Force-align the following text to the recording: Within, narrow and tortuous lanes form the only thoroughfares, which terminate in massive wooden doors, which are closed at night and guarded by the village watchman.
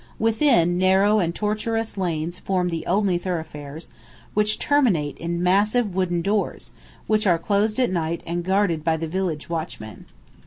Within, 0.17 0.79
narrow 0.79 1.19
and 1.19 1.35
tortuous 1.35 1.95
lanes 1.95 2.39
form 2.39 2.69
the 2.69 2.87
only 2.87 3.19
thoroughfares, 3.19 3.91
which 4.33 4.57
terminate 4.57 5.15
in 5.19 5.43
massive 5.43 5.93
wooden 5.93 6.23
doors, 6.23 6.71
which 7.05 7.27
are 7.27 7.37
closed 7.37 7.79
at 7.79 7.91
night 7.91 8.23
and 8.25 8.43
guarded 8.43 8.83
by 8.83 8.97
the 8.97 9.07
village 9.07 9.47
watchman. 9.47 10.07